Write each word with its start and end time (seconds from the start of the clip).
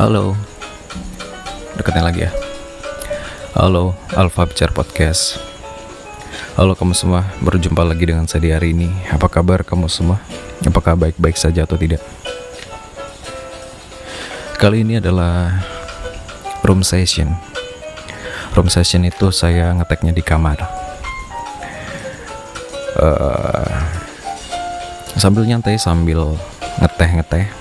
Halo. 0.00 0.32
Deketin 1.76 2.00
lagi 2.00 2.24
ya? 2.24 2.32
Halo 3.52 3.92
Alpha 4.16 4.48
Bicara 4.48 4.72
Podcast. 4.72 5.36
Halo 6.56 6.72
kamu 6.72 6.96
semua 6.96 7.28
Berjumpa 7.44 7.84
lagi 7.84 8.08
dengan 8.08 8.24
saya 8.24 8.40
di 8.40 8.48
hari 8.48 8.72
ini. 8.72 8.88
Apa 9.12 9.28
kabar 9.28 9.60
kamu 9.60 9.92
semua? 9.92 10.16
Apakah 10.64 10.96
baik-baik 10.96 11.36
saja 11.36 11.68
atau 11.68 11.76
tidak? 11.76 12.00
Kali 14.56 14.88
ini 14.88 15.04
adalah 15.04 15.60
Room 16.64 16.80
session. 16.80 17.36
Room 18.56 18.72
session 18.72 19.04
itu 19.04 19.28
saya 19.28 19.68
ngeteknya 19.76 20.16
di 20.16 20.24
kamar. 20.24 20.64
Uh, 22.96 23.68
Sambil 25.20 25.44
nyantai 25.44 25.76
Sambil 25.76 26.40
ngeteh-ngeteh 26.80 27.60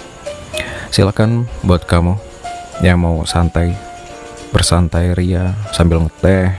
silakan 0.89 1.45
buat 1.61 1.85
kamu 1.85 2.17
yang 2.79 2.99
mau 2.99 3.27
santai 3.27 3.75
bersantai 4.55 5.13
ria 5.13 5.53
sambil 5.75 6.03
ngeteh. 6.03 6.55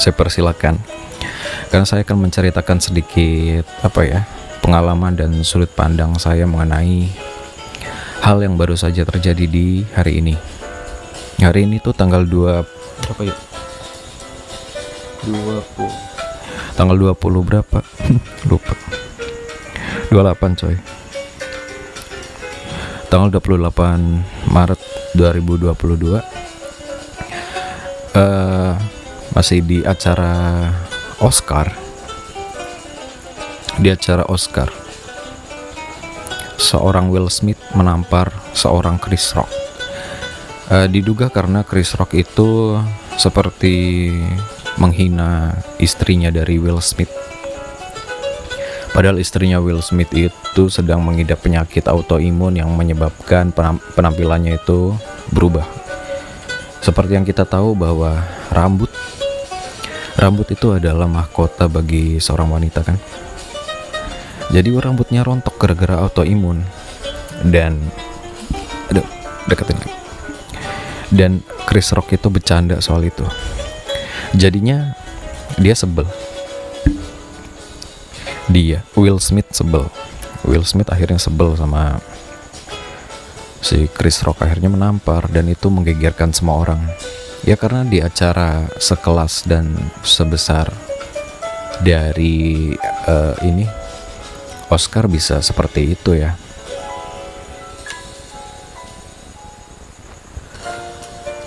Saya 0.00 0.14
persilakan. 0.16 0.80
Karena 1.68 1.84
saya 1.88 2.04
akan 2.04 2.28
menceritakan 2.28 2.78
sedikit 2.80 3.64
apa 3.80 4.00
ya 4.04 4.20
pengalaman 4.60 5.16
dan 5.16 5.30
sudut 5.40 5.68
pandang 5.72 6.16
saya 6.20 6.44
mengenai 6.44 7.08
hal 8.20 8.38
yang 8.44 8.60
baru 8.60 8.76
saja 8.76 9.04
terjadi 9.08 9.44
di 9.48 9.84
hari 9.96 10.20
ini. 10.20 10.36
Hari 11.40 11.66
ini 11.66 11.80
tuh 11.80 11.96
tanggal 11.96 12.22
2 12.22 13.02
berapa 13.02 13.22
ya? 13.24 13.36
20 15.26 16.76
tanggal 16.76 16.96
20 16.98 17.48
berapa? 17.48 17.78
Lupa. 18.48 18.74
28 20.12 20.60
coy 20.60 20.76
tanggal 23.12 23.28
28 23.28 24.48
Maret 24.48 24.80
2022 25.12 26.16
uh, 26.16 26.24
eh, 28.16 28.72
masih 29.36 29.60
di 29.60 29.84
acara 29.84 30.64
Oscar. 31.20 31.76
Di 33.76 33.92
acara 33.92 34.24
Oscar 34.32 34.72
seorang 36.56 37.12
Will 37.12 37.28
Smith 37.28 37.60
menampar 37.76 38.32
seorang 38.56 38.96
Chris 38.96 39.28
Rock. 39.36 39.52
Uh, 40.72 40.88
diduga 40.88 41.28
karena 41.28 41.68
Chris 41.68 41.92
Rock 41.92 42.16
itu 42.16 42.80
seperti 43.20 44.08
menghina 44.80 45.52
istrinya 45.76 46.32
dari 46.32 46.56
Will 46.56 46.80
Smith 46.80 47.21
Padahal 48.92 49.16
istrinya 49.16 49.56
Will 49.56 49.80
Smith 49.80 50.12
itu 50.12 50.62
sedang 50.68 51.00
mengidap 51.00 51.40
penyakit 51.40 51.88
autoimun 51.88 52.60
yang 52.60 52.68
menyebabkan 52.76 53.48
penampilannya 53.96 54.60
itu 54.60 54.92
berubah. 55.32 55.64
Seperti 56.84 57.16
yang 57.16 57.24
kita 57.24 57.48
tahu 57.48 57.72
bahwa 57.72 58.20
rambut 58.52 58.92
rambut 60.20 60.44
itu 60.52 60.76
adalah 60.76 61.08
mahkota 61.08 61.72
bagi 61.72 62.20
seorang 62.20 62.52
wanita 62.52 62.84
kan. 62.84 63.00
Jadi 64.52 64.68
rambutnya 64.76 65.24
rontok 65.24 65.56
gara-gara 65.56 65.96
autoimun 66.04 66.60
dan 67.48 67.80
aduh 68.92 69.08
deketin 69.48 69.80
lagi. 69.80 69.92
Dan 71.08 71.40
Chris 71.64 71.88
Rock 71.96 72.12
itu 72.12 72.28
bercanda 72.28 72.76
soal 72.84 73.08
itu. 73.08 73.24
Jadinya 74.36 74.92
dia 75.56 75.72
sebel 75.72 76.04
dia 78.52 78.84
Will 78.94 79.16
Smith 79.18 79.48
sebel. 79.56 79.88
Will 80.44 80.62
Smith 80.68 80.92
akhirnya 80.92 81.16
sebel 81.18 81.56
sama 81.56 81.98
si 83.64 83.88
Chris 83.88 84.20
Rock 84.20 84.44
akhirnya 84.44 84.68
menampar 84.68 85.26
dan 85.32 85.48
itu 85.48 85.72
menggegerkan 85.72 86.36
semua 86.36 86.60
orang. 86.60 86.84
Ya 87.42 87.58
karena 87.58 87.82
di 87.82 87.98
acara 87.98 88.70
sekelas 88.78 89.48
dan 89.48 89.74
sebesar 90.06 90.70
dari 91.82 92.70
uh, 93.08 93.34
ini 93.42 93.66
Oscar 94.70 95.10
bisa 95.10 95.42
seperti 95.42 95.98
itu 95.98 96.14
ya. 96.14 96.38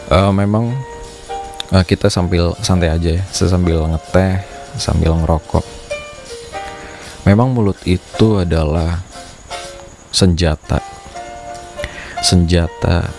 Uh, 0.05 0.29
memang 0.29 0.69
uh, 1.73 1.85
kita 1.85 2.11
sambil 2.13 2.53
santai 2.61 2.93
aja 2.93 3.17
ya 3.17 3.23
sambil 3.33 3.89
ngeteh 3.89 4.37
sambil 4.77 5.17
ngerokok 5.17 5.84
Memang 7.25 7.57
mulut 7.57 7.81
itu 7.89 8.37
adalah 8.37 9.01
senjata. 10.13 10.77
Senjata 12.21 13.09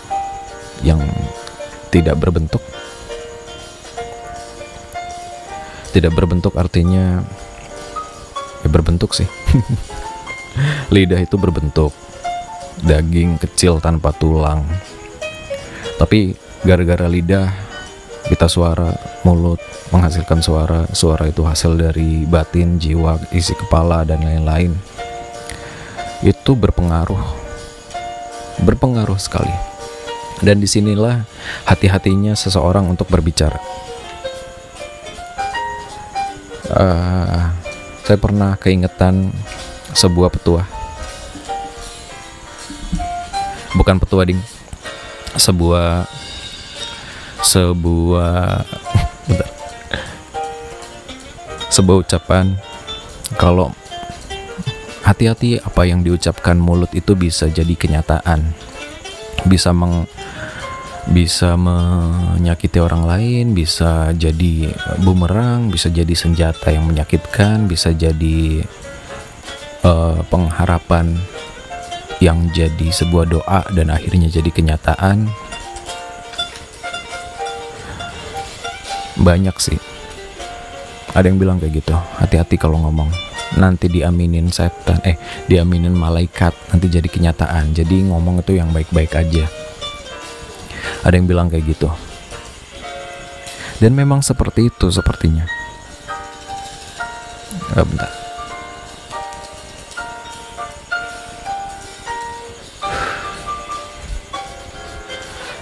yang 0.87 1.03
tidak 1.91 2.15
berbentuk. 2.15 2.63
Tidak 5.91 6.13
berbentuk 6.15 6.55
artinya 6.55 7.19
ya 8.63 8.69
berbentuk 8.71 9.11
sih. 9.11 9.27
Lidah 10.95 11.27
itu 11.27 11.35
berbentuk. 11.35 11.91
Daging 12.87 13.43
kecil 13.43 13.83
tanpa 13.83 14.15
tulang. 14.15 14.63
Tapi 15.99 16.37
gara-gara 16.63 17.09
lidah 17.09 17.49
kita 18.29 18.47
suara 18.53 19.16
mulut 19.27 19.59
menghasilkan 19.91 20.39
suara 20.39 20.87
suara 20.95 21.27
itu 21.27 21.43
hasil 21.43 21.75
dari 21.75 22.23
batin 22.23 22.79
jiwa 22.79 23.19
isi 23.35 23.59
kepala 23.59 24.07
dan 24.07 24.23
lain-lain. 24.23 24.71
Itu 26.23 26.55
berpengaruh 26.55 27.19
berpengaruh 28.63 29.19
sekali. 29.19 29.51
Dan 30.39 30.63
di 30.63 30.69
sinilah 30.69 31.27
hati-hatinya 31.67 32.39
seseorang 32.39 32.87
untuk 32.87 33.09
berbicara. 33.11 33.57
Uh, 36.71 37.51
saya 38.05 38.19
pernah 38.21 38.55
keingetan 38.61 39.33
sebuah 39.97 40.29
petua. 40.29 40.63
Bukan 43.75 43.97
petua 43.97 44.29
ding. 44.29 44.41
Sebuah 45.37 46.05
sebuah 47.41 48.65
sebuah 51.77 52.09
ucapan 52.09 52.57
kalau 53.37 53.69
hati-hati 55.05 55.61
apa 55.61 55.85
yang 55.85 56.01
diucapkan 56.01 56.57
mulut 56.57 56.89
itu 56.97 57.13
bisa 57.13 57.53
jadi 57.53 57.77
kenyataan 57.77 58.57
bisa 59.45 59.77
meng 59.77 60.09
bisa 61.07 61.55
menyakiti 61.55 62.83
orang 62.83 63.07
lain, 63.07 63.55
bisa 63.55 64.11
jadi 64.11 64.75
bumerang, 65.07 65.71
bisa 65.71 65.87
jadi 65.87 66.11
senjata 66.11 66.75
yang 66.75 66.83
menyakitkan, 66.91 67.71
bisa 67.71 67.95
jadi 67.95 68.67
uh, 69.87 70.19
pengharapan 70.27 71.15
yang 72.19 72.51
jadi 72.51 72.91
sebuah 72.91 73.31
doa 73.31 73.63
dan 73.71 73.95
akhirnya 73.95 74.27
jadi 74.27 74.51
kenyataan. 74.51 75.31
banyak 79.17 79.57
sih 79.57 79.81
ada 81.17 81.33
yang 81.33 81.41
bilang 81.41 81.57
kayak 81.57 81.81
gitu. 81.81 81.97
Hati-hati 82.21 82.61
kalau 82.61 82.77
ngomong. 82.85 83.09
Nanti 83.57 83.89
diaminin 83.89 84.53
setan 84.53 85.01
eh 85.01 85.17
diaminin 85.49 85.97
malaikat 85.97 86.53
nanti 86.69 86.93
jadi 86.93 87.09
kenyataan. 87.09 87.73
Jadi 87.73 88.13
ngomong 88.13 88.45
itu 88.45 88.61
yang 88.61 88.69
baik-baik 88.69 89.17
aja. 89.17 89.49
Ada 91.01 91.17
yang 91.17 91.25
bilang 91.25 91.49
kayak 91.49 91.65
gitu. 91.65 91.89
Dan 93.81 93.97
memang 93.97 94.21
seperti 94.21 94.69
itu 94.69 94.93
sepertinya. 94.93 95.49
Oh, 97.81 97.85
bentar. 97.89 98.13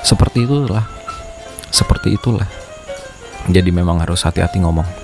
Seperti 0.02 0.46
itulah. 0.46 0.87
Seperti 1.70 2.08
itulah. 2.14 2.46
Jadi 3.50 3.70
memang 3.70 4.02
harus 4.02 4.23
hati-hati 4.23 4.62
ngomong. 4.62 5.03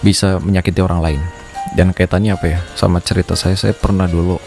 Bisa 0.00 0.38
menyakiti 0.38 0.80
orang 0.82 1.00
lain. 1.02 1.22
Dan 1.76 1.92
kaitannya 1.92 2.34
apa 2.34 2.46
ya? 2.48 2.60
Sama 2.74 3.02
cerita 3.04 3.36
saya, 3.36 3.54
saya 3.58 3.76
pernah 3.76 4.08
dulu 4.08 4.40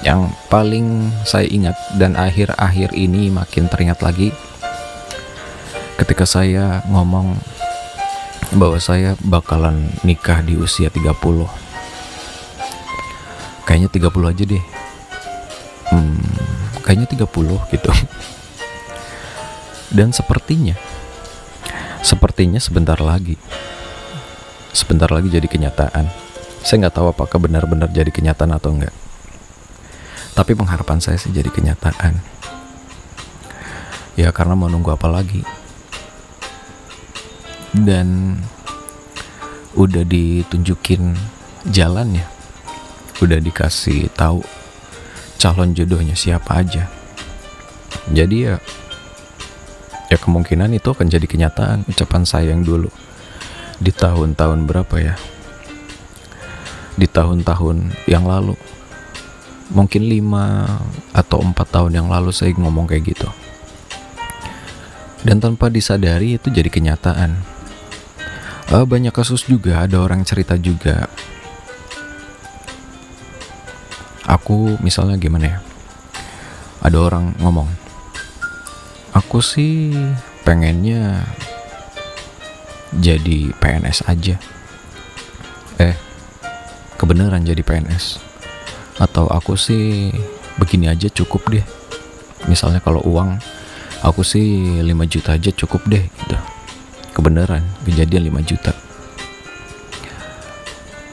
yang 0.00 0.32
paling 0.48 1.12
saya 1.28 1.44
ingat 1.44 1.76
dan 2.00 2.16
akhir-akhir 2.16 2.96
ini 2.96 3.28
makin 3.28 3.68
teringat 3.68 4.00
lagi 4.00 4.32
ketika 6.00 6.24
saya 6.24 6.80
ngomong 6.88 7.36
bahwa 8.56 8.80
saya 8.80 9.12
bakalan 9.20 9.92
nikah 10.00 10.40
di 10.40 10.56
usia 10.56 10.88
30 10.88 11.12
kayaknya 13.68 13.92
30 13.92 14.08
aja 14.32 14.44
deh 14.48 14.64
hmm, 15.92 16.24
kayaknya 16.80 17.04
30 17.20 17.28
gitu 17.76 17.92
dan 20.00 20.08
sepertinya 20.16 20.80
Sepertinya 22.00 22.56
sebentar 22.56 22.96
lagi. 22.96 23.36
Sebentar 24.70 25.10
lagi 25.10 25.30
jadi 25.30 25.46
kenyataan. 25.50 26.06
Saya 26.62 26.86
nggak 26.86 26.94
tahu 26.94 27.06
apakah 27.10 27.38
benar-benar 27.42 27.90
jadi 27.90 28.08
kenyataan 28.12 28.54
atau 28.54 28.70
enggak. 28.74 28.94
Tapi 30.36 30.54
pengharapan 30.54 31.02
saya 31.02 31.18
sih 31.18 31.34
jadi 31.34 31.50
kenyataan. 31.50 32.40
ya 34.18 34.28
karena 34.36 34.52
mau 34.52 34.68
nunggu 34.68 34.92
apa 34.92 35.08
lagi 35.08 35.40
dan 37.72 38.36
udah 39.78 40.02
ditunjukin 40.04 41.14
jalannya 41.70 42.26
udah 43.24 43.38
dikasih 43.40 44.10
tahu 44.12 44.42
calon 45.40 45.72
jodohnya 45.72 46.12
siapa 46.18 46.60
aja 46.60 46.90
jadi 48.10 48.36
ya 48.36 48.54
ya 50.10 50.18
kemungkinan 50.18 50.74
itu 50.74 50.90
akan 50.90 51.06
jadi 51.06 51.24
kenyataan 51.24 51.86
ucapan 51.86 52.22
sayang 52.26 52.60
dulu 52.60 52.92
di 53.80 53.90
tahun-tahun 53.90 54.68
berapa 54.68 54.96
ya? 55.00 55.16
Di 56.94 57.08
tahun-tahun 57.08 57.96
yang 58.04 58.28
lalu. 58.28 58.54
Mungkin 59.72 60.04
lima 60.04 60.68
atau 61.16 61.40
empat 61.40 61.72
tahun 61.72 61.96
yang 61.96 62.08
lalu 62.12 62.30
saya 62.30 62.52
ngomong 62.52 62.86
kayak 62.86 63.16
gitu. 63.16 63.28
Dan 65.24 65.40
tanpa 65.40 65.72
disadari 65.72 66.36
itu 66.36 66.52
jadi 66.52 66.68
kenyataan. 66.68 67.34
Uh, 68.70 68.86
banyak 68.86 69.10
kasus 69.10 69.48
juga 69.48 69.82
ada 69.88 69.98
orang 69.98 70.22
cerita 70.22 70.54
juga. 70.60 71.10
Aku 74.28 74.78
misalnya 74.84 75.18
gimana 75.18 75.44
ya? 75.48 75.58
Ada 76.84 76.96
orang 77.00 77.34
ngomong 77.42 77.90
aku 79.10 79.42
sih 79.42 79.90
pengennya 80.46 81.26
jadi 82.94 83.54
PNS 83.54 84.06
aja. 84.10 84.36
Eh 85.78 85.96
kebenaran 86.98 87.46
jadi 87.46 87.64
PNS 87.64 88.20
atau 89.00 89.24
aku 89.30 89.56
sih 89.56 90.12
begini 90.60 90.90
aja 90.90 91.08
cukup 91.08 91.48
deh. 91.48 91.64
Misalnya 92.50 92.82
kalau 92.82 93.00
uang 93.06 93.40
aku 94.04 94.20
sih 94.20 94.80
5 94.82 94.86
juta 95.08 95.36
aja 95.36 95.50
cukup 95.54 95.86
deh 95.88 96.04
gitu. 96.04 96.36
Kebenaran 97.16 97.64
kejadian 97.86 98.28
5 98.28 98.50
juta. 98.50 98.72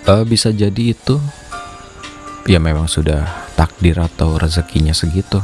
Uh, 0.08 0.24
bisa 0.24 0.52
jadi 0.56 0.96
itu. 0.96 1.20
Ya 2.48 2.64
memang 2.64 2.88
sudah 2.88 3.28
takdir 3.60 4.00
atau 4.00 4.40
rezekinya 4.40 4.96
segitu 4.96 5.44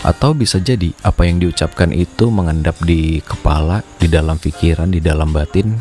atau 0.00 0.32
bisa 0.32 0.56
jadi 0.56 0.96
apa 1.04 1.28
yang 1.28 1.44
diucapkan 1.44 1.92
itu 1.92 2.32
mengendap 2.32 2.80
di 2.80 3.20
kepala, 3.20 3.84
di 4.00 4.08
dalam 4.08 4.40
pikiran, 4.40 4.88
di 4.88 5.00
dalam 5.04 5.28
batin, 5.28 5.76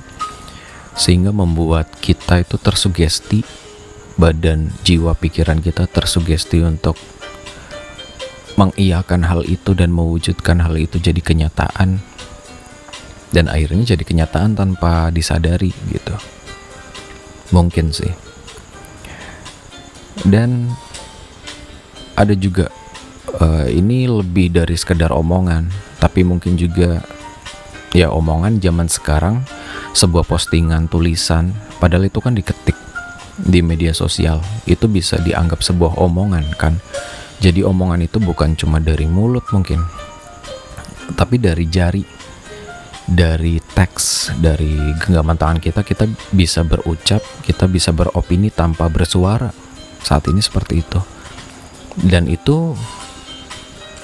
sehingga 1.00 1.32
membuat 1.32 1.88
kita 2.04 2.44
itu 2.44 2.60
tersugesti 2.60 3.40
badan 4.20 4.76
jiwa 4.84 5.16
pikiran 5.16 5.64
kita 5.64 5.88
tersugesti 5.88 6.60
untuk 6.60 7.00
mengiyakan 8.60 9.24
hal 9.24 9.48
itu 9.48 9.72
dan 9.72 9.96
mewujudkan 9.96 10.60
hal 10.60 10.76
itu 10.76 11.00
jadi 11.00 11.24
kenyataan. 11.24 12.04
Dan 13.30 13.46
akhirnya 13.48 13.96
jadi 13.96 14.04
kenyataan 14.04 14.60
tanpa 14.60 15.14
disadari 15.16 15.72
gitu. 15.88 16.18
Mungkin 17.56 17.96
sih. 17.96 18.12
Dan 20.28 20.68
ada 22.20 22.36
juga 22.36 22.68
uh, 23.38 23.68
ini 23.70 24.10
lebih 24.10 24.50
dari 24.50 24.74
sekedar 24.74 25.14
omongan 25.14 25.70
tapi 26.02 26.26
mungkin 26.26 26.58
juga 26.58 27.04
ya 27.94 28.10
omongan 28.14 28.62
zaman 28.62 28.88
sekarang 28.88 29.42
sebuah 29.94 30.26
postingan 30.26 30.90
tulisan 30.90 31.54
padahal 31.78 32.10
itu 32.10 32.20
kan 32.22 32.34
diketik 32.38 32.78
di 33.40 33.64
media 33.64 33.96
sosial 33.96 34.44
itu 34.68 34.86
bisa 34.92 35.16
dianggap 35.22 35.64
sebuah 35.64 35.96
omongan 36.00 36.44
kan? 36.60 36.76
Jadi 37.40 37.64
omongan 37.64 38.04
itu 38.04 38.20
bukan 38.20 38.52
cuma 38.60 38.84
dari 38.84 39.08
mulut 39.08 39.48
mungkin 39.56 39.80
tapi 41.16 41.42
dari 41.42 41.66
jari 41.66 42.04
dari 43.10 43.58
teks 43.58 44.38
dari 44.38 44.78
genggaman 45.02 45.34
tangan 45.34 45.58
kita 45.58 45.82
kita 45.82 46.06
bisa 46.30 46.62
berucap 46.62 47.24
kita 47.42 47.66
bisa 47.66 47.90
beropini 47.96 48.54
tanpa 48.54 48.92
bersuara. 48.92 49.50
Saat 50.00 50.32
ini 50.32 50.40
seperti 50.40 50.80
itu. 50.80 51.00
Dan 52.00 52.32
itu 52.32 52.72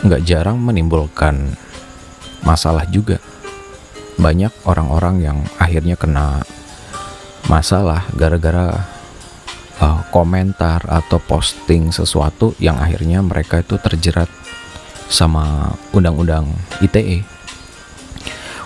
nggak 0.04 0.24
jarang 0.28 0.60
menimbulkan 0.60 1.56
masalah 2.44 2.84
juga 2.92 3.22
banyak 4.16 4.52
orang-orang 4.68 5.16
yang 5.24 5.38
akhirnya 5.60 6.00
kena 6.00 6.44
masalah 7.52 8.08
gara-gara 8.16 8.88
uh, 9.80 10.02
komentar 10.10 10.82
atau 10.88 11.20
posting 11.20 11.92
sesuatu 11.92 12.56
yang 12.58 12.80
akhirnya 12.80 13.20
mereka 13.22 13.62
itu 13.62 13.76
terjerat 13.78 14.32
sama 15.12 15.70
undang-undang 15.94 16.50
ITE. 16.82 17.22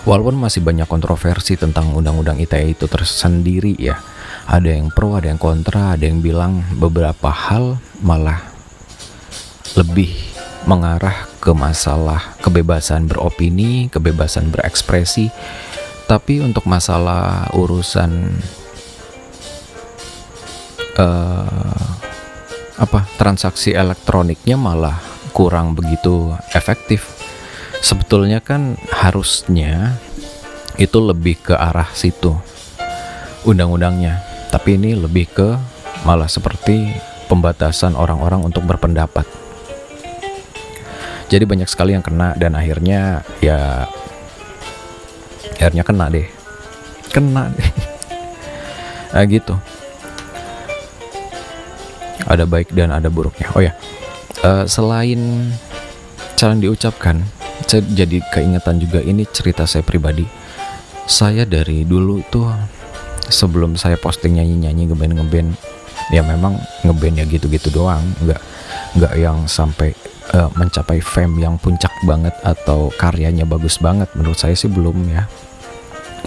Walaupun 0.08 0.40
masih 0.40 0.64
banyak 0.64 0.88
kontroversi 0.88 1.60
tentang 1.60 1.92
undang-undang 1.92 2.40
ITE 2.40 2.72
itu 2.72 2.88
tersendiri 2.88 3.76
ya. 3.76 4.00
Ada 4.48 4.80
yang 4.80 4.88
pro, 4.88 5.12
ada 5.20 5.28
yang 5.28 5.36
kontra, 5.36 5.92
ada 5.92 6.08
yang 6.08 6.24
bilang 6.24 6.64
beberapa 6.80 7.28
hal 7.28 7.76
malah 8.00 8.40
lebih 9.76 10.16
mengarah 10.68 11.28
ke 11.40 11.52
masalah 11.56 12.36
kebebasan 12.44 13.08
beropini, 13.08 13.88
kebebasan 13.88 14.52
berekspresi. 14.52 15.32
Tapi 16.04 16.42
untuk 16.42 16.66
masalah 16.66 17.46
urusan 17.54 18.34
uh, 20.98 21.86
apa 22.80 23.00
transaksi 23.20 23.76
elektroniknya 23.76 24.58
malah 24.58 24.98
kurang 25.30 25.78
begitu 25.78 26.34
efektif. 26.52 27.06
Sebetulnya 27.80 28.44
kan 28.44 28.76
harusnya 28.92 29.96
itu 30.76 30.98
lebih 31.00 31.40
ke 31.40 31.54
arah 31.56 31.88
situ 31.96 32.36
undang-undangnya, 33.48 34.20
tapi 34.52 34.76
ini 34.76 34.92
lebih 34.92 35.32
ke 35.32 35.48
malah 36.04 36.28
seperti 36.28 36.92
pembatasan 37.28 37.96
orang-orang 37.96 38.44
untuk 38.44 38.68
berpendapat. 38.68 39.39
Jadi 41.30 41.46
banyak 41.46 41.70
sekali 41.70 41.94
yang 41.94 42.02
kena 42.02 42.34
dan 42.34 42.58
akhirnya 42.58 43.22
ya 43.38 43.86
akhirnya 45.56 45.86
kena 45.86 46.10
deh. 46.10 46.26
Kena 47.14 47.48
deh. 47.54 47.70
nah 49.10 49.26
gitu 49.26 49.54
ada 52.30 52.46
baik 52.46 52.70
dan 52.70 52.94
ada 52.94 53.10
buruknya 53.10 53.50
oh 53.58 53.62
ya 53.62 53.74
uh, 54.46 54.62
selain 54.70 55.50
cara 56.38 56.54
diucapkan 56.54 57.18
saya 57.66 57.82
jadi 57.82 58.22
keingetan 58.30 58.78
juga 58.78 59.02
ini 59.02 59.26
cerita 59.26 59.66
saya 59.66 59.82
pribadi 59.82 60.24
saya 61.10 61.42
dari 61.42 61.82
dulu 61.82 62.22
tuh 62.30 62.46
sebelum 63.26 63.74
saya 63.74 63.98
posting 63.98 64.38
nyanyi-nyanyi 64.38 64.90
ngeband 64.90 65.14
ngeband 65.18 65.50
ya 66.14 66.22
memang 66.22 66.58
ngeband 66.86 67.18
ya 67.18 67.24
gitu-gitu 67.26 67.70
doang 67.74 68.02
nggak 68.22 68.40
nggak 68.98 69.12
yang 69.18 69.46
sampai 69.50 69.94
uh, 70.34 70.50
mencapai 70.54 71.02
fame 71.02 71.42
yang 71.42 71.58
puncak 71.58 71.92
banget 72.06 72.34
atau 72.46 72.90
karyanya 72.96 73.46
bagus 73.46 73.78
banget 73.82 74.10
menurut 74.14 74.38
saya 74.38 74.54
sih 74.54 74.70
belum 74.70 74.96
ya 75.10 75.26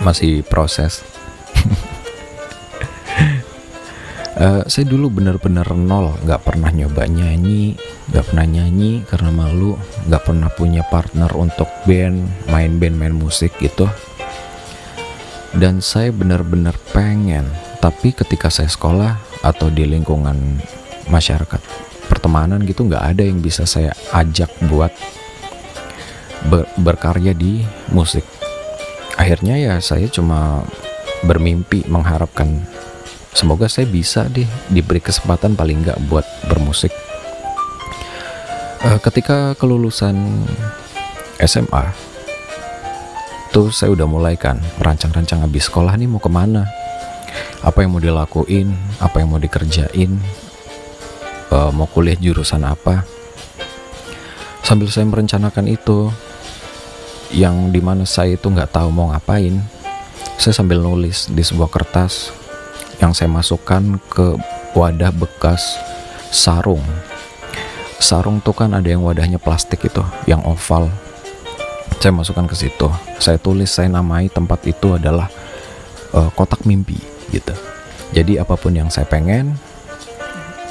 masih 0.03 0.43
proses 0.47 1.05
Uh, 4.33 4.65
saya 4.71 4.89
dulu 4.89 5.13
bener-bener 5.13 5.63
nol, 5.77 6.17
nggak 6.25 6.41
pernah 6.41 6.73
nyoba 6.73 7.05
nyanyi, 7.05 7.77
nggak 8.09 8.33
pernah 8.33 8.45
nyanyi 8.49 9.05
karena 9.05 9.29
malu, 9.29 9.77
nggak 10.09 10.23
pernah 10.25 10.49
punya 10.49 10.81
partner 10.89 11.29
untuk 11.37 11.69
band, 11.85 12.49
main 12.49 12.81
band, 12.81 12.97
main 12.97 13.13
musik 13.13 13.53
gitu. 13.61 13.85
Dan 15.53 15.85
saya 15.85 16.09
bener-bener 16.09 16.73
pengen, 16.91 17.45
tapi 17.77 18.09
ketika 18.09 18.49
saya 18.49 18.67
sekolah 18.67 19.21
atau 19.45 19.69
di 19.69 19.85
lingkungan 19.85 20.57
masyarakat 21.07 21.92
pertemanan 22.23 22.63
gitu 22.63 22.87
nggak 22.87 23.03
ada 23.03 23.27
yang 23.27 23.43
bisa 23.43 23.67
saya 23.67 23.91
ajak 24.15 24.47
buat 24.71 24.95
ber 26.47 26.63
berkarya 26.79 27.35
di 27.35 27.67
musik. 27.91 28.23
Akhirnya 29.19 29.59
ya 29.59 29.83
saya 29.83 30.07
cuma 30.07 30.63
bermimpi 31.27 31.83
mengharapkan 31.91 32.63
semoga 33.35 33.67
saya 33.67 33.91
bisa 33.91 34.31
deh 34.31 34.47
diberi 34.71 35.03
kesempatan 35.03 35.59
paling 35.59 35.83
nggak 35.83 35.99
buat 36.07 36.23
bermusik 36.47 36.95
uh, 38.83 38.99
ketika 39.03 39.55
kelulusan 39.55 40.15
SMA 41.43 41.91
tuh 43.55 43.71
saya 43.71 43.95
udah 43.95 44.05
mulai 44.05 44.35
kan 44.35 44.59
merancang-rancang 44.77 45.41
habis 45.43 45.71
sekolah 45.71 45.95
nih 45.95 46.11
mau 46.11 46.19
ke 46.19 46.29
mana 46.29 46.67
apa 47.63 47.81
yang 47.81 47.95
mau 47.95 48.03
dilakuin 48.03 48.75
apa 48.99 49.23
yang 49.23 49.31
mau 49.31 49.41
dikerjain 49.41 50.19
uh, 51.53 51.69
mau 51.69 51.85
kuliah 51.85 52.17
jurusan 52.17 52.65
apa 52.65 53.05
sambil 54.65 54.89
saya 54.89 55.05
merencanakan 55.05 55.69
itu 55.69 56.09
yang 57.29 57.69
di 57.69 57.77
mana 57.77 58.09
saya 58.09 58.33
itu 58.33 58.49
nggak 58.49 58.73
tahu 58.73 58.89
mau 58.89 59.13
ngapain 59.13 59.61
saya 60.41 60.57
sambil 60.57 60.81
nulis 60.81 61.29
di 61.29 61.45
sebuah 61.45 61.69
kertas 61.69 62.33
yang 62.97 63.13
saya 63.13 63.29
masukkan 63.29 64.01
ke 64.09 64.37
wadah 64.73 65.13
bekas 65.13 65.77
sarung. 66.33 66.81
Sarung 68.01 68.41
tuh 68.41 68.57
kan 68.57 68.73
ada 68.73 68.89
yang 68.89 69.05
wadahnya 69.05 69.37
plastik 69.37 69.85
itu, 69.85 70.03
yang 70.25 70.41
oval. 70.43 70.89
saya 72.03 72.11
masukkan 72.11 72.51
ke 72.51 72.55
situ 72.59 72.91
saya 73.15 73.39
tulis 73.39 73.71
saya 73.71 73.87
namai 73.87 74.27
tempat 74.27 74.59
itu 74.67 74.91
adalah 74.91 75.31
uh, 76.11 76.27
kotak 76.35 76.67
mimpi 76.67 76.99
gitu 77.31 77.55
jadi 78.11 78.43
apa 78.43 78.59
pun 78.59 78.75
yang 78.75 78.91
saya 78.91 79.07
pengen 79.07 79.55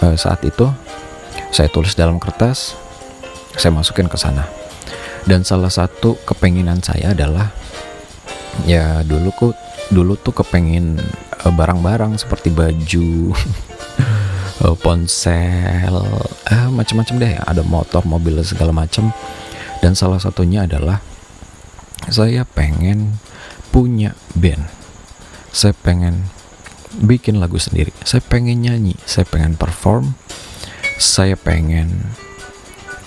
uh, 0.02 0.16
saat 0.18 0.42
itu 0.42 0.66
saya 1.54 1.70
tulis 1.70 1.94
dalam 1.94 2.18
kertas 2.18 2.74
saya 3.56 3.72
masukin 3.72 4.08
ke 4.08 4.16
sana. 4.16 4.48
Dan 5.22 5.46
salah 5.46 5.70
satu 5.70 6.18
kepenginan 6.26 6.82
saya 6.82 7.14
adalah 7.14 7.54
ya 8.66 9.06
dulu 9.06 9.30
kok 9.32 9.54
dulu 9.94 10.18
tuh 10.18 10.34
kepengen 10.34 10.98
barang 10.98 11.46
eh, 11.46 11.54
barang-barang 11.54 12.12
seperti 12.18 12.50
baju 12.50 13.30
ponsel 14.82 15.94
eh, 16.50 16.68
macam-macam 16.68 17.14
deh 17.22 17.34
ada 17.38 17.62
motor 17.62 18.02
mobil 18.02 18.40
segala 18.42 18.74
macam. 18.74 19.14
Dan 19.78 19.94
salah 19.98 20.18
satunya 20.18 20.66
adalah 20.66 21.02
saya 22.10 22.42
pengen 22.42 23.18
punya 23.70 24.14
band. 24.34 24.66
Saya 25.52 25.76
pengen 25.76 26.32
bikin 27.00 27.40
lagu 27.40 27.56
sendiri. 27.56 27.94
Saya 28.04 28.20
pengen 28.20 28.60
nyanyi 28.60 28.98
saya 29.08 29.24
pengen 29.24 29.56
perform 29.56 30.12
saya 31.00 31.34
pengen 31.34 32.14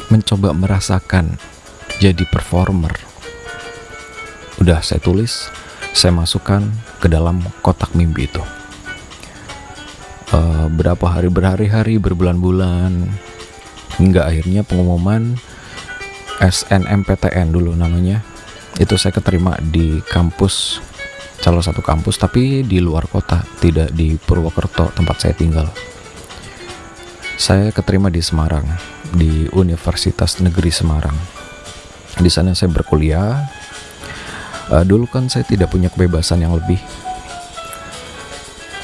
mencoba 0.10 0.51
merasakan 0.51 1.38
jadi 2.01 2.25
performer. 2.27 2.92
Udah 4.60 4.82
saya 4.82 5.00
tulis 5.00 5.48
saya 5.96 6.12
masukkan 6.12 6.65
ke 7.00 7.08
dalam 7.08 7.39
kotak 7.63 7.96
mimpi 7.96 8.27
itu. 8.27 8.44
Uh, 10.36 10.68
berapa 10.74 11.06
hari 11.08 11.32
berhari-hari 11.32 11.96
berbulan-bulan 12.01 13.08
hingga 13.96 14.27
akhirnya 14.27 14.68
pengumuman 14.68 15.39
SNMPTN 16.44 17.56
dulu 17.56 17.72
namanya. 17.77 18.20
Itu 18.75 19.00
saya 19.00 19.15
keterima 19.15 19.56
di 19.63 20.04
kampus 20.04 20.84
salah 21.46 21.62
satu 21.62 21.86
kampus 21.86 22.18
tapi 22.18 22.66
di 22.66 22.82
luar 22.82 23.06
kota 23.06 23.46
tidak 23.62 23.94
di 23.94 24.18
Purwokerto 24.18 24.90
tempat 24.98 25.22
saya 25.22 25.38
tinggal. 25.38 25.70
Saya 27.38 27.70
keterima 27.70 28.10
di 28.10 28.18
Semarang 28.18 28.66
di 29.14 29.46
Universitas 29.54 30.42
Negeri 30.42 30.74
Semarang. 30.74 31.14
Di 32.18 32.34
sana 32.34 32.58
saya 32.58 32.74
berkuliah. 32.74 33.46
Uh, 34.74 34.82
dulu 34.82 35.06
kan 35.06 35.30
saya 35.30 35.46
tidak 35.46 35.70
punya 35.70 35.94
kebebasan 35.94 36.42
yang 36.42 36.58
lebih. 36.58 36.82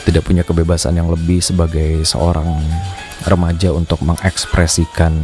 Tidak 0.05 0.21
punya 0.21 0.45
kebebasan 0.45 0.93
yang 0.93 1.09
lebih 1.09 1.41
sebagai 1.41 2.05
seorang 2.05 2.61
remaja 3.25 3.73
untuk 3.73 4.05
mengekspresikan 4.05 5.17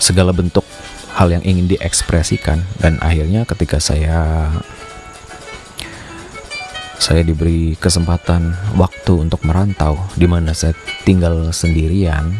segala 0.00 0.32
bentuk 0.32 0.64
hal 1.12 1.28
yang 1.28 1.44
ingin 1.44 1.68
diekspresikan. 1.68 2.64
Dan 2.80 2.96
akhirnya 3.04 3.44
ketika 3.44 3.76
saya 3.76 4.48
saya 6.96 7.22
diberi 7.22 7.76
kesempatan 7.76 8.56
waktu 8.74 9.12
untuk 9.28 9.44
merantau 9.44 10.00
di 10.16 10.24
mana 10.24 10.56
saya 10.56 10.72
tinggal 11.04 11.52
sendirian 11.52 12.32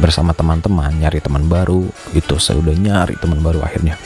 bersama 0.00 0.32
teman-teman 0.32 0.90
nyari 0.96 1.20
teman 1.20 1.46
baru. 1.46 1.84
Itu 2.16 2.40
saya 2.40 2.58
udah 2.58 2.74
nyari 2.74 3.20
teman 3.20 3.44
baru 3.44 3.60
akhirnya. 3.60 4.00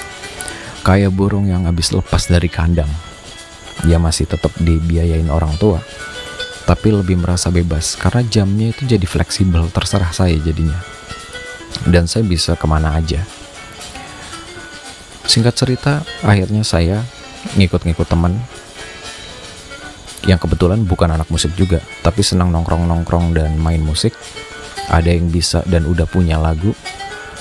Kayak 0.84 1.16
burung 1.16 1.48
yang 1.48 1.64
habis 1.64 1.94
lepas 1.94 2.28
dari 2.28 2.50
kandang. 2.50 2.90
Dia 3.86 3.96
masih 3.96 4.28
tetap 4.28 4.52
dibiayain 4.60 5.30
orang 5.30 5.54
tua. 5.56 5.80
Tapi 6.64 6.92
lebih 6.92 7.20
merasa 7.20 7.52
bebas 7.52 7.96
karena 7.96 8.24
jamnya 8.24 8.72
itu 8.72 8.88
jadi 8.88 9.04
fleksibel 9.04 9.68
terserah 9.70 10.12
saya 10.12 10.36
jadinya. 10.40 10.76
Dan 11.84 12.08
saya 12.08 12.24
bisa 12.24 12.56
ke 12.56 12.66
mana 12.68 12.96
aja. 12.96 13.20
Singkat 15.24 15.54
cerita, 15.56 16.04
akhirnya 16.20 16.64
saya 16.64 17.04
ngikut-ngikut 17.56 18.08
teman 18.08 18.36
yang 20.24 20.40
kebetulan 20.40 20.82
bukan 20.84 21.12
anak 21.12 21.28
musik 21.28 21.52
juga, 21.56 21.80
tapi 22.00 22.24
senang 22.24 22.52
nongkrong-nongkrong 22.52 23.36
dan 23.36 23.56
main 23.60 23.80
musik. 23.80 24.16
Ada 24.88 25.16
yang 25.16 25.32
bisa 25.32 25.64
dan 25.64 25.88
udah 25.88 26.04
punya 26.04 26.36
lagu, 26.36 26.76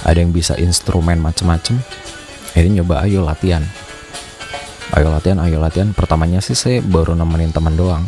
ada 0.08 0.20
yang 0.20 0.32
bisa 0.32 0.56
instrumen 0.56 1.20
macem-macem. 1.20 1.80
Akhirnya 2.56 2.84
nyoba 2.84 3.04
ayo 3.04 3.24
latihan. 3.24 3.64
Ayo 4.94 5.10
latihan, 5.12 5.40
ayo 5.44 5.58
latihan. 5.60 5.92
Pertamanya 5.92 6.40
sih 6.40 6.56
saya 6.56 6.80
baru 6.80 7.18
nemenin 7.18 7.52
teman 7.52 7.76
doang. 7.76 8.06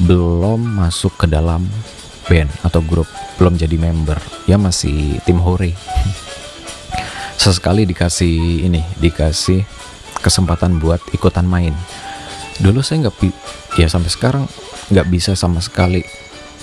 Belum 0.00 0.62
masuk 0.62 1.18
ke 1.18 1.26
dalam 1.26 1.66
band 2.30 2.48
atau 2.64 2.80
grup, 2.80 3.08
belum 3.36 3.58
jadi 3.58 3.76
member. 3.76 4.16
Ya 4.46 4.56
masih 4.56 5.20
tim 5.26 5.42
hore. 5.42 5.74
sesekali 7.38 7.86
dikasih 7.86 8.66
ini 8.66 8.82
dikasih 8.98 9.62
kesempatan 10.18 10.82
buat 10.82 10.98
ikutan 11.14 11.46
main 11.46 11.70
dulu 12.58 12.82
saya 12.82 13.06
nggak 13.06 13.18
ya 13.78 13.86
sampai 13.86 14.10
sekarang 14.10 14.44
nggak 14.90 15.06
bisa 15.08 15.38
sama 15.38 15.62
sekali 15.62 16.02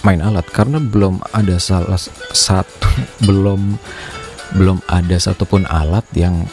main 0.04 0.22
alat 0.22 0.46
karena 0.52 0.78
belum 0.78 1.24
ada 1.34 1.58
salah 1.58 1.98
satu 2.36 2.88
belum 3.28 3.80
belum 4.56 4.84
ada 4.88 5.18
satupun 5.18 5.66
alat 5.68 6.06
yang 6.14 6.46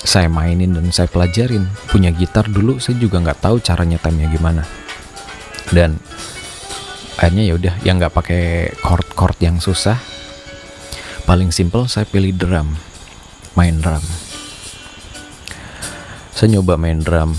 saya 0.00 0.32
mainin 0.32 0.72
dan 0.72 0.88
saya 0.92 1.08
pelajarin. 1.08 1.68
Punya 1.88 2.12
gitar 2.12 2.48
dulu 2.48 2.80
saya 2.80 2.96
juga 2.96 3.20
nggak 3.20 3.40
tahu 3.42 3.56
cara 3.60 3.84
nyetemnya 3.84 4.28
gimana. 4.32 4.62
Dan 5.70 6.00
akhirnya 7.20 7.44
ya 7.52 7.54
udah 7.56 7.74
yang 7.84 8.00
nggak 8.00 8.14
pakai 8.16 8.72
chord 8.80 9.06
chord 9.12 9.36
yang 9.44 9.60
susah 9.60 10.00
paling 11.28 11.52
simple 11.52 11.84
saya 11.84 12.08
pilih 12.08 12.32
drum 12.32 12.74
main 13.54 13.76
drum. 13.78 14.02
Saya 16.32 16.56
nyoba 16.56 16.80
main 16.80 17.04
drum 17.04 17.36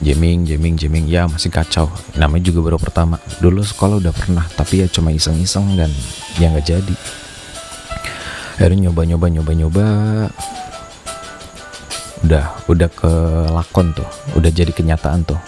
jamming 0.00 0.48
jamming 0.48 0.76
jamming 0.76 1.06
ya 1.06 1.28
masih 1.28 1.52
kacau. 1.52 1.88
Namanya 2.16 2.48
juga 2.48 2.72
baru 2.72 2.78
pertama. 2.80 3.20
Dulu 3.40 3.60
sekolah 3.60 4.00
udah 4.00 4.12
pernah 4.12 4.44
tapi 4.56 4.84
ya 4.84 4.86
cuma 4.88 5.12
iseng-iseng 5.12 5.76
dan 5.76 5.92
ya 6.40 6.48
nggak 6.48 6.66
jadi. 6.66 6.94
Akhirnya 8.60 8.88
nyoba 8.88 9.02
nyoba 9.08 9.26
nyoba 9.28 9.52
nyoba. 9.56 9.86
Udah 12.24 12.44
udah 12.68 12.88
ke 12.92 13.12
lakon 13.52 13.92
tuh. 13.96 14.08
Udah 14.36 14.50
jadi 14.52 14.72
kenyataan 14.72 15.24
tuh. 15.24 15.40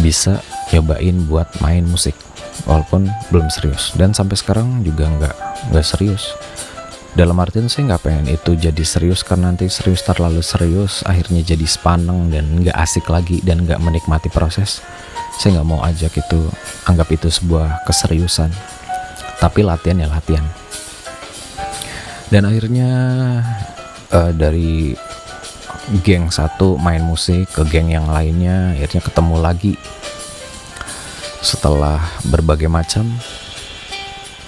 Bisa 0.00 0.40
nyobain 0.72 1.24
buat 1.28 1.48
main 1.64 1.84
musik 1.88 2.16
walaupun 2.64 3.08
belum 3.32 3.48
serius. 3.48 3.92
Dan 3.96 4.12
sampai 4.12 4.36
sekarang 4.36 4.84
juga 4.84 5.08
nggak 5.08 5.36
nggak 5.72 5.86
serius 5.86 6.36
dalam 7.16 7.40
artian 7.40 7.64
saya 7.64 7.96
nggak 7.96 8.04
pengen 8.04 8.28
itu 8.28 8.52
jadi 8.60 8.84
serius 8.84 9.24
karena 9.24 9.48
nanti 9.48 9.72
serius 9.72 10.04
terlalu 10.04 10.44
serius 10.44 11.00
akhirnya 11.00 11.40
jadi 11.40 11.64
sepaneng 11.64 12.28
dan 12.28 12.44
nggak 12.60 12.76
asik 12.76 13.08
lagi 13.08 13.40
dan 13.40 13.64
nggak 13.64 13.80
menikmati 13.80 14.28
proses. 14.28 14.84
Saya 15.40 15.58
nggak 15.58 15.68
mau 15.68 15.80
ajak 15.80 16.12
itu 16.12 16.40
anggap 16.84 17.08
itu 17.16 17.32
sebuah 17.32 17.88
keseriusan. 17.88 18.52
Tapi 19.40 19.64
latihan 19.64 20.04
ya 20.04 20.08
latihan. 20.12 20.44
Dan 22.28 22.44
akhirnya 22.44 22.90
uh, 24.12 24.32
dari 24.36 24.92
geng 26.04 26.28
satu 26.28 26.76
main 26.76 27.00
musik 27.00 27.48
ke 27.48 27.64
geng 27.64 27.88
yang 27.88 28.12
lainnya 28.12 28.76
akhirnya 28.76 29.00
ketemu 29.00 29.36
lagi. 29.40 29.74
Setelah 31.40 31.96
berbagai 32.28 32.68
macam 32.68 33.08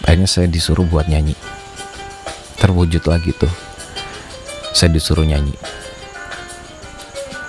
akhirnya 0.04 0.28
saya 0.28 0.52
disuruh 0.52 0.84
buat 0.84 1.08
nyanyi 1.08 1.47
terwujud 2.68 3.00
lagi 3.08 3.32
tuh. 3.32 3.48
Saya 4.76 4.92
disuruh 4.92 5.24
nyanyi. 5.24 5.56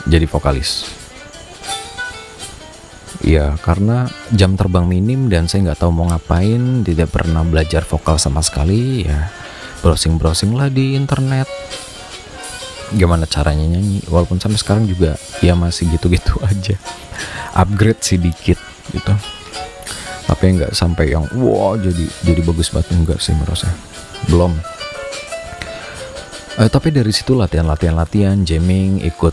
Jadi 0.08 0.24
vokalis. 0.24 0.88
Ya 3.20 3.60
karena 3.60 4.08
jam 4.32 4.56
terbang 4.56 4.88
minim 4.88 5.28
dan 5.28 5.52
saya 5.52 5.68
nggak 5.68 5.84
tahu 5.84 5.92
mau 5.92 6.08
ngapain 6.08 6.88
tidak 6.88 7.12
pernah 7.12 7.44
belajar 7.44 7.84
vokal 7.84 8.16
sama 8.16 8.40
sekali 8.40 9.04
ya. 9.04 9.28
Browsing 9.84 10.16
browsing 10.16 10.56
lah 10.56 10.72
di 10.72 10.96
internet. 10.96 11.52
Gimana 12.96 13.28
caranya 13.28 13.68
nyanyi? 13.68 14.00
Walaupun 14.08 14.40
sampai 14.40 14.56
sekarang 14.56 14.88
juga 14.88 15.20
ya 15.44 15.52
masih 15.54 15.92
gitu-gitu 15.92 16.40
aja. 16.50 16.80
Upgrade 17.60 18.00
sedikit 18.00 18.58
gitu. 18.96 19.14
Tapi 20.32 20.44
nggak 20.56 20.72
sampai 20.72 21.12
yang 21.12 21.28
wow 21.36 21.76
jadi 21.76 22.08
jadi 22.24 22.40
bagus 22.40 22.72
banget. 22.72 22.96
Enggak 22.96 23.20
sih 23.20 23.36
merasa 23.36 23.68
belum 24.32 24.79
Uh, 26.60 26.68
tapi 26.68 26.92
dari 26.92 27.16
situ 27.16 27.40
latihan-latihan-latihan, 27.40 28.44
jamming, 28.44 29.00
ikut 29.08 29.32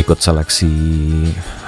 ikut 0.00 0.16
seleksi 0.16 0.72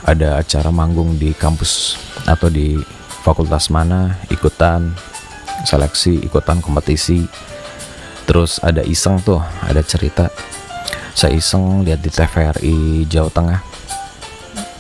ada 0.09 0.41
acara 0.41 0.73
manggung 0.73 1.21
di 1.21 1.37
kampus 1.37 2.01
atau 2.25 2.49
di 2.49 2.81
fakultas 3.21 3.69
mana, 3.69 4.17
ikutan 4.33 4.97
seleksi, 5.69 6.17
ikutan 6.25 6.65
kompetisi. 6.65 7.29
Terus 8.25 8.57
ada 8.65 8.81
iseng 8.81 9.21
tuh, 9.21 9.45
ada 9.69 9.85
cerita. 9.85 10.33
Saya 11.13 11.37
iseng 11.37 11.85
lihat 11.85 12.01
di 12.01 12.09
TVRI 12.09 13.05
Jawa 13.05 13.29
Tengah 13.29 13.61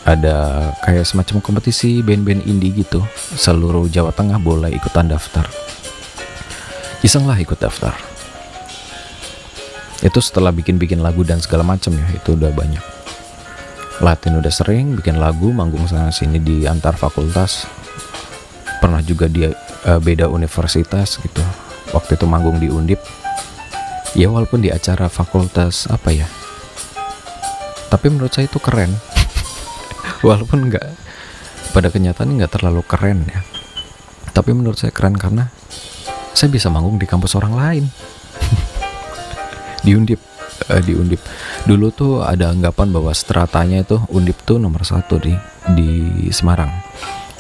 ada 0.02 0.36
kayak 0.82 1.06
semacam 1.06 1.38
kompetisi 1.38 2.02
band-band 2.02 2.42
indie 2.48 2.74
gitu 2.74 3.04
seluruh 3.38 3.86
Jawa 3.86 4.10
Tengah 4.10 4.40
boleh 4.42 4.74
ikutan 4.74 5.06
daftar 5.06 5.46
iseng 7.06 7.22
lah 7.22 7.38
ikut 7.38 7.54
daftar 7.54 7.94
itu 10.02 10.18
setelah 10.18 10.50
bikin-bikin 10.50 10.98
lagu 10.98 11.22
dan 11.22 11.38
segala 11.38 11.62
macam 11.62 11.94
ya 11.94 12.06
itu 12.10 12.34
udah 12.34 12.50
banyak. 12.50 12.82
Latin 14.02 14.42
udah 14.42 14.50
sering 14.50 14.98
bikin 14.98 15.22
lagu 15.22 15.54
manggung 15.54 15.86
sana 15.86 16.10
sini 16.10 16.42
di 16.42 16.66
antar 16.66 16.98
fakultas. 16.98 17.70
Pernah 18.82 18.98
juga 19.06 19.30
dia 19.30 19.54
uh, 19.86 20.02
beda 20.02 20.26
universitas 20.26 21.22
gitu. 21.22 21.42
Waktu 21.94 22.18
itu 22.18 22.26
manggung 22.26 22.58
di 22.58 22.66
Undip. 22.66 22.98
Ya 24.18 24.26
walaupun 24.26 24.58
di 24.58 24.74
acara 24.74 25.06
fakultas 25.06 25.86
apa 25.86 26.10
ya. 26.10 26.26
Tapi 27.86 28.10
menurut 28.10 28.34
saya 28.34 28.50
itu 28.50 28.58
keren. 28.58 28.90
Walaupun 30.26 30.72
nggak 30.72 30.86
pada 31.76 31.88
kenyataan 31.92 32.40
nggak 32.40 32.58
terlalu 32.58 32.82
keren 32.88 33.24
ya. 33.28 33.40
Tapi 34.32 34.56
menurut 34.56 34.80
saya 34.80 34.90
keren 34.90 35.14
karena 35.14 35.52
saya 36.32 36.48
bisa 36.48 36.72
manggung 36.72 36.96
di 36.96 37.04
kampus 37.04 37.36
orang 37.36 37.52
lain 37.52 37.84
di 39.82 39.98
Undip 39.98 40.20
uh, 40.70 40.82
di 40.82 40.94
Undip 40.94 41.20
dulu 41.66 41.90
tuh 41.90 42.12
ada 42.22 42.50
anggapan 42.54 42.94
bahwa 42.94 43.10
stratanya 43.14 43.82
itu 43.82 43.98
Undip 44.14 44.42
tuh 44.46 44.62
nomor 44.62 44.86
satu 44.86 45.18
di 45.18 45.34
di 45.74 45.90
Semarang. 46.30 46.70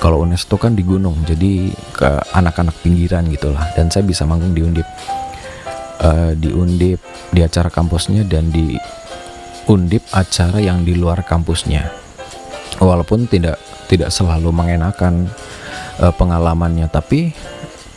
Kalau 0.02 0.26
UNES 0.26 0.50
tuh 0.50 0.58
kan 0.58 0.74
di 0.74 0.82
gunung 0.82 1.22
jadi 1.22 1.70
ke 1.94 2.10
anak-anak 2.34 2.74
pinggiran 2.82 3.22
gitulah. 3.30 3.70
Dan 3.78 3.86
saya 3.86 4.02
bisa 4.02 4.26
manggung 4.26 4.50
di 4.50 4.62
Undip. 4.66 4.86
Uh, 6.02 6.34
di 6.34 6.50
Undip 6.50 6.98
di 7.30 7.46
acara 7.46 7.70
kampusnya 7.70 8.26
dan 8.26 8.50
di 8.50 8.74
Undip 9.70 10.02
acara 10.10 10.58
yang 10.58 10.82
di 10.82 10.98
luar 10.98 11.22
kampusnya. 11.22 11.86
Walaupun 12.82 13.30
tidak 13.30 13.62
tidak 13.86 14.10
selalu 14.10 14.50
mengenakan 14.50 15.30
uh, 16.02 16.10
pengalamannya 16.10 16.90
tapi 16.90 17.30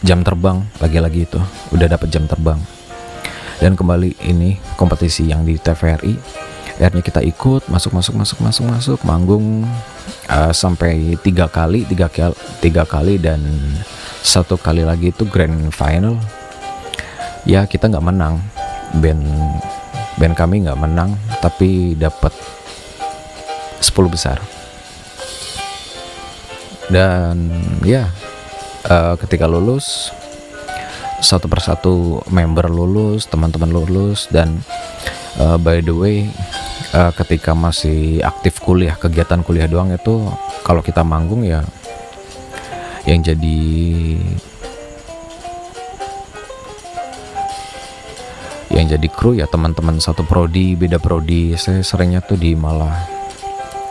jam 0.06 0.22
terbang 0.22 0.62
lagi-lagi 0.78 1.26
itu 1.26 1.42
udah 1.74 1.88
dapat 1.90 2.14
jam 2.14 2.30
terbang 2.30 2.62
dan 3.64 3.74
kembali 3.74 4.20
ini 4.28 4.60
kompetisi 4.76 5.28
yang 5.32 5.48
di 5.48 5.56
TVRI 5.56 6.16
akhirnya 6.76 7.04
kita 7.08 7.24
ikut 7.24 7.72
masuk 7.72 7.96
masuk 7.96 8.20
masuk 8.20 8.38
masuk 8.44 8.66
masuk 8.68 9.00
manggung 9.08 9.64
uh, 10.28 10.52
sampai 10.52 11.16
tiga 11.24 11.48
kali 11.48 11.88
tiga 11.88 12.12
kali 12.12 12.36
tiga 12.60 12.84
kali 12.84 13.16
dan 13.16 13.40
satu 14.26 14.58
kali 14.58 14.82
lagi 14.82 15.14
itu 15.14 15.22
grand 15.30 15.70
final. 15.70 16.18
Ya 17.46 17.70
kita 17.70 17.86
nggak 17.86 18.06
menang. 18.10 18.42
Band 18.98 19.22
band 20.18 20.34
kami 20.34 20.66
nggak 20.66 20.82
menang 20.82 21.14
tapi 21.46 21.94
dapat 21.94 22.34
10 23.80 23.94
besar. 24.10 24.42
Dan 26.90 27.54
ya 27.86 28.10
uh, 28.90 29.14
ketika 29.22 29.46
lulus 29.46 30.10
satu 31.26 31.50
persatu 31.50 32.22
member 32.30 32.70
lulus, 32.70 33.26
teman-teman 33.26 33.74
lulus 33.74 34.30
dan 34.30 34.62
uh, 35.42 35.58
by 35.58 35.82
the 35.82 35.90
way 35.90 36.30
uh, 36.94 37.10
ketika 37.18 37.58
masih 37.58 38.22
aktif 38.22 38.62
kuliah, 38.62 38.94
kegiatan 38.94 39.42
kuliah 39.42 39.66
doang 39.66 39.90
itu 39.90 40.30
kalau 40.62 40.86
kita 40.86 41.02
manggung 41.02 41.42
ya 41.42 41.66
yang 43.10 43.26
jadi 43.26 43.62
yang 48.70 48.86
jadi 48.86 49.08
kru 49.10 49.34
ya 49.34 49.50
teman-teman 49.50 49.98
satu 49.98 50.22
prodi, 50.28 50.78
beda 50.78 51.02
prodi. 51.02 51.58
Saya 51.58 51.82
seringnya 51.82 52.22
tuh 52.22 52.38
di 52.38 52.54
malah 52.54 53.08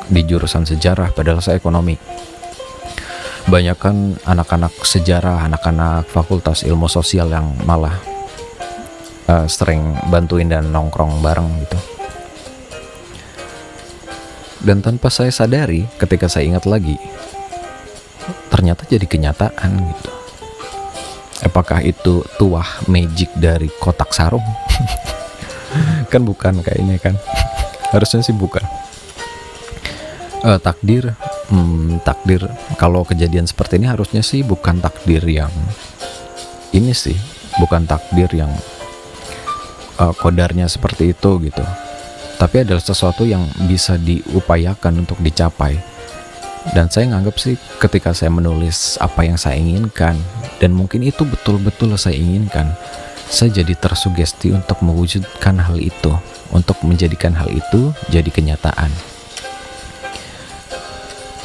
di 0.07 0.21
jurusan 0.23 0.69
sejarah 0.69 1.11
padahal 1.17 1.41
saya 1.41 1.57
ekonomi 1.57 1.97
banyak 3.45 3.77
kan 3.77 4.17
anak-anak 4.25 4.73
sejarah, 4.81 5.45
anak-anak 5.45 6.09
fakultas 6.09 6.65
ilmu 6.65 6.89
sosial 6.89 7.29
yang 7.29 7.53
malah 7.69 8.01
uh, 9.29 9.45
sering 9.45 9.93
bantuin 10.09 10.49
dan 10.49 10.73
nongkrong 10.73 11.21
bareng 11.21 11.49
gitu. 11.65 11.79
Dan 14.65 14.81
tanpa 14.81 15.13
saya 15.13 15.29
sadari, 15.29 15.85
ketika 16.01 16.25
saya 16.25 16.49
ingat 16.49 16.65
lagi, 16.65 16.97
ternyata 18.49 18.89
jadi 18.89 19.05
kenyataan 19.05 19.71
gitu. 19.93 20.11
Apakah 21.45 21.85
itu 21.85 22.25
tuah 22.41 22.65
magic 22.89 23.29
dari 23.37 23.69
kotak 23.77 24.17
sarung? 24.17 24.45
kan 26.13 26.25
bukan 26.25 26.65
kayaknya 26.65 26.97
kan. 26.97 27.21
Harusnya 27.93 28.25
sih 28.25 28.33
bukan. 28.33 28.65
Uh, 30.45 30.61
takdir 30.61 31.17
hmm, 31.49 32.05
takdir. 32.05 32.45
Kalau 32.77 33.01
kejadian 33.09 33.49
seperti 33.49 33.81
ini 33.81 33.89
harusnya 33.89 34.21
sih 34.21 34.45
bukan 34.45 34.77
takdir 34.77 35.25
yang 35.25 35.49
ini 36.77 36.93
sih 36.93 37.17
bukan 37.57 37.89
takdir 37.89 38.29
yang 38.29 38.53
uh, 39.97 40.13
kodarnya 40.13 40.69
seperti 40.69 41.17
itu 41.17 41.41
gitu. 41.49 41.65
Tapi 42.37 42.61
adalah 42.61 42.85
sesuatu 42.85 43.25
yang 43.25 43.49
bisa 43.65 43.97
diupayakan 43.97 45.07
untuk 45.09 45.17
dicapai. 45.25 45.81
Dan 46.77 46.93
saya 46.93 47.17
nganggap 47.17 47.41
sih 47.41 47.57
ketika 47.81 48.13
saya 48.13 48.29
menulis 48.29 49.01
apa 49.01 49.25
yang 49.25 49.41
saya 49.41 49.57
inginkan 49.57 50.17
dan 50.61 50.77
mungkin 50.77 51.05
itu 51.05 51.25
betul-betul 51.25 51.97
saya 51.97 52.21
inginkan 52.21 52.69
saya 53.33 53.65
jadi 53.65 53.73
tersugesti 53.81 54.53
untuk 54.53 54.77
mewujudkan 54.85 55.57
hal 55.57 55.81
itu. 55.81 56.13
Untuk 56.53 56.77
menjadikan 56.85 57.33
hal 57.33 57.49
itu 57.49 57.97
jadi 58.13 58.29
kenyataan 58.29 59.14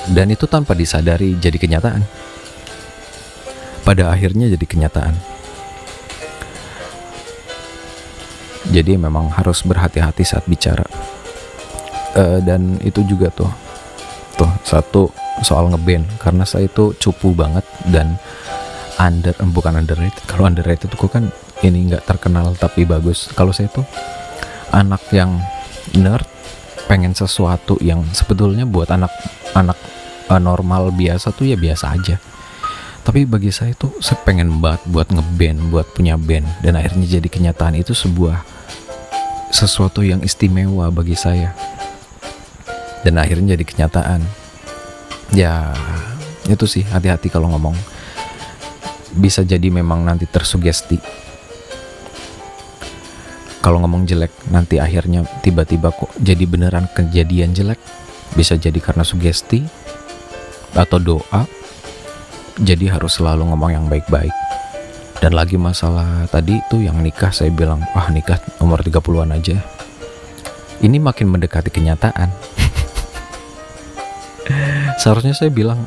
dan 0.09 0.33
itu 0.33 0.49
tanpa 0.49 0.73
disadari 0.73 1.37
jadi 1.37 1.57
kenyataan. 1.57 2.01
Pada 3.85 4.13
akhirnya 4.13 4.49
jadi 4.53 4.65
kenyataan. 4.65 5.13
Jadi 8.69 9.01
memang 9.01 9.33
harus 9.33 9.65
berhati-hati 9.65 10.21
saat 10.21 10.45
bicara. 10.45 10.85
Uh, 12.13 12.41
dan 12.41 12.77
itu 12.81 13.05
juga 13.05 13.29
tuh, 13.33 13.49
tuh 14.37 14.49
satu 14.65 15.09
soal 15.45 15.69
ngeband 15.69 16.05
karena 16.17 16.43
saya 16.43 16.65
itu 16.65 16.91
cupu 16.97 17.31
banget 17.37 17.63
dan 17.89 18.17
under 18.99 19.33
eh, 19.33 19.49
bukan 19.49 19.79
underrated. 19.79 20.25
Kalau 20.25 20.45
underrated 20.49 20.91
itu 20.91 21.07
kan 21.09 21.29
ini 21.65 21.89
nggak 21.89 22.05
terkenal 22.05 22.53
tapi 22.57 22.83
bagus. 22.83 23.31
Kalau 23.33 23.53
saya 23.55 23.71
tuh 23.71 23.85
anak 24.73 25.01
yang 25.13 25.37
nerd 25.97 26.27
pengen 26.85 27.13
sesuatu 27.13 27.77
yang 27.81 28.01
sebetulnya 28.13 28.65
buat 28.65 28.89
anak 28.89 29.13
anak 29.53 29.77
uh, 30.29 30.41
normal 30.41 30.93
biasa 30.93 31.33
tuh 31.33 31.49
ya 31.49 31.57
biasa 31.57 31.97
aja. 31.97 32.21
Tapi 33.01 33.25
bagi 33.25 33.49
saya 33.49 33.73
tuh 33.73 33.97
saya 33.97 34.21
pengen 34.21 34.61
banget 34.61 34.85
buat 34.85 35.09
ngeband 35.09 35.73
buat 35.73 35.89
punya 35.97 36.13
band. 36.15 36.45
Dan 36.61 36.77
akhirnya 36.77 37.19
jadi 37.19 37.25
kenyataan 37.25 37.73
itu 37.73 37.97
sebuah 37.97 38.45
sesuatu 39.49 40.05
yang 40.05 40.21
istimewa 40.21 40.93
bagi 40.93 41.17
saya. 41.17 41.57
Dan 43.01 43.17
akhirnya 43.17 43.57
jadi 43.57 43.65
kenyataan. 43.65 44.21
Ya 45.33 45.73
itu 46.45 46.69
sih 46.69 46.85
hati-hati 46.85 47.33
kalau 47.33 47.49
ngomong. 47.49 47.73
Bisa 49.17 49.41
jadi 49.41 49.73
memang 49.73 50.05
nanti 50.05 50.29
tersugesti. 50.29 51.01
Kalau 53.59 53.81
ngomong 53.83 54.05
jelek 54.05 54.31
nanti 54.53 54.77
akhirnya 54.79 55.25
tiba-tiba 55.41 55.91
kok 55.91 56.13
jadi 56.21 56.45
beneran 56.45 56.85
kejadian 56.93 57.57
jelek. 57.57 57.81
Bisa 58.37 58.53
jadi 58.53 58.77
karena 58.77 59.01
sugesti 59.01 59.65
atau 60.77 60.97
doa 61.01 61.47
jadi 62.59 62.91
harus 62.91 63.17
selalu 63.17 63.47
ngomong 63.49 63.71
yang 63.71 63.85
baik-baik. 63.87 64.35
Dan 65.19 65.35
lagi 65.35 65.59
masalah 65.59 66.27
tadi 66.31 66.59
tuh 66.71 66.83
yang 66.83 66.99
nikah 67.03 67.31
saya 67.31 67.51
bilang 67.51 67.83
wah 67.91 68.07
nikah 68.11 68.39
umur 68.59 68.83
30-an 68.83 69.35
aja. 69.35 69.59
Ini 70.79 70.95
makin 70.95 71.27
mendekati 71.27 71.71
kenyataan. 71.71 72.31
Seharusnya 75.01 75.35
saya 75.35 75.51
bilang 75.51 75.83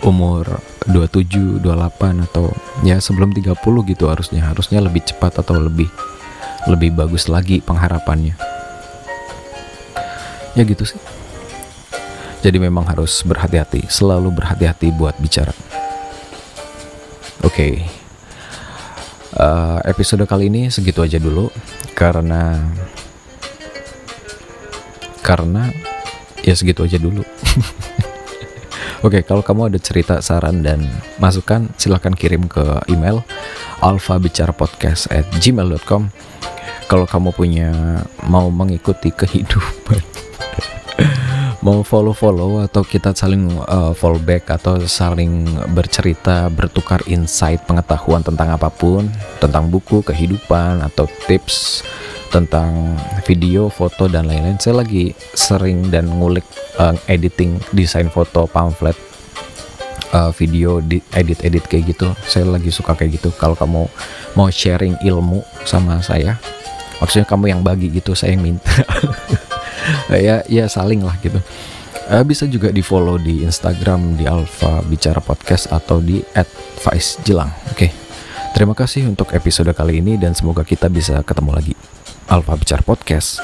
umur 0.00 0.64
27, 0.88 1.60
28 1.60 2.24
atau 2.24 2.48
ya 2.80 2.96
sebelum 3.00 3.36
30 3.36 3.56
gitu 3.60 4.08
harusnya. 4.08 4.48
Harusnya 4.48 4.80
lebih 4.80 5.04
cepat 5.04 5.44
atau 5.44 5.60
lebih 5.60 5.88
lebih 6.68 6.96
bagus 6.96 7.28
lagi 7.28 7.60
pengharapannya. 7.60 8.32
Ya 10.56 10.64
gitu 10.64 10.88
sih 10.88 11.19
jadi 12.40 12.56
memang 12.56 12.88
harus 12.88 13.20
berhati-hati, 13.20 13.84
selalu 13.92 14.32
berhati-hati 14.32 14.88
buat 14.96 15.12
bicara. 15.20 15.52
Oke, 17.40 17.52
okay. 17.52 17.72
uh, 19.36 19.80
eh, 19.84 19.92
episode 19.92 20.24
kali 20.28 20.52
ini 20.52 20.68
segitu 20.72 21.02
aja 21.04 21.16
dulu 21.16 21.48
karena 21.96 22.60
karena 25.24 25.72
ya 26.40 26.56
segitu 26.56 26.84
aja 26.84 26.96
dulu. 26.96 27.24
Oke, 29.00 29.20
okay, 29.20 29.24
kalau 29.24 29.40
kamu 29.40 29.72
ada 29.72 29.80
cerita, 29.80 30.20
saran, 30.20 30.60
dan 30.60 30.84
masukan, 31.16 31.72
silahkan 31.80 32.12
kirim 32.12 32.44
ke 32.44 32.60
email 32.92 33.24
alfabicarapodcast@gmail.com. 33.80 36.02
Kalau 36.84 37.08
kamu 37.08 37.32
punya 37.32 37.72
mau 38.28 38.52
mengikuti 38.52 39.08
kehidupan 39.08 40.09
mau 41.60 41.84
follow-follow 41.84 42.64
atau 42.64 42.80
kita 42.80 43.12
saling 43.12 43.52
uh, 43.68 43.92
follow 43.92 44.20
back 44.20 44.48
atau 44.48 44.80
saling 44.88 45.44
bercerita, 45.76 46.48
bertukar 46.48 47.04
insight 47.04 47.60
pengetahuan 47.68 48.24
tentang 48.24 48.56
apa 48.56 48.72
pun, 48.72 49.12
tentang 49.44 49.68
buku, 49.68 50.00
kehidupan 50.00 50.80
atau 50.80 51.04
tips 51.28 51.84
tentang 52.32 52.96
video, 53.28 53.68
foto 53.68 54.08
dan 54.08 54.24
lain-lain. 54.24 54.56
Saya 54.56 54.80
lagi 54.80 55.12
sering 55.36 55.92
dan 55.92 56.08
ngulik 56.08 56.46
uh, 56.80 56.96
editing 57.10 57.60
desain 57.76 58.08
foto, 58.08 58.48
pamflet, 58.48 58.96
uh, 60.16 60.32
video 60.32 60.80
di 60.80 61.04
edit-edit 61.12 61.68
kayak 61.68 61.92
gitu. 61.92 62.08
Saya 62.24 62.48
lagi 62.48 62.72
suka 62.72 62.96
kayak 62.96 63.20
gitu. 63.20 63.28
Kalau 63.36 63.58
kamu 63.58 63.84
mau 64.32 64.48
sharing 64.48 64.96
ilmu 65.04 65.44
sama 65.68 66.00
saya, 66.00 66.40
maksudnya 67.02 67.28
kamu 67.28 67.52
yang 67.52 67.60
bagi 67.60 67.92
gitu, 67.92 68.16
saya 68.16 68.32
yang 68.32 68.46
minta. 68.48 68.70
ya 70.26 70.42
ya 70.46 70.64
saling 70.66 71.02
lah 71.04 71.16
gitu. 71.20 71.38
Uh, 72.10 72.26
bisa 72.26 72.42
juga 72.50 72.74
di 72.74 72.82
follow 72.82 73.22
di 73.22 73.46
Instagram 73.46 74.18
di 74.18 74.26
Alfa 74.26 74.82
Bicara 74.82 75.22
Podcast 75.22 75.70
atau 75.70 76.02
di 76.02 76.18
@faizjelang. 76.82 77.50
Oke. 77.70 77.86
Okay. 77.86 77.90
terima 78.50 78.74
kasih 78.74 79.06
untuk 79.06 79.30
episode 79.30 79.70
kali 79.70 80.02
ini 80.02 80.18
dan 80.18 80.34
semoga 80.34 80.66
kita 80.66 80.90
bisa 80.90 81.22
ketemu 81.22 81.54
lagi. 81.54 81.74
Alfa 82.26 82.58
Bicara 82.58 82.82
Podcast 82.82 83.38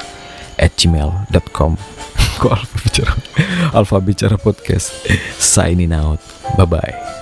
at 0.59 0.75
gmail.com 0.75 1.79
kok 2.43 2.51
Alfa 2.51 2.77
Bicara? 2.83 3.13
Alfa 3.77 3.97
Bicara 4.03 4.35
Podcast. 4.35 4.91
Signing 5.39 5.95
out. 5.95 6.19
Bye 6.59 6.67
bye 6.67 7.16